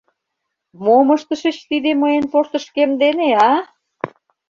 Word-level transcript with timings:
—Мом 0.83 1.07
ыштышыч 1.15 1.57
тиде 1.69 1.91
мыйын 2.01 2.25
портышкем 2.31 2.91
дене, 3.03 3.27
а?! 3.49 3.51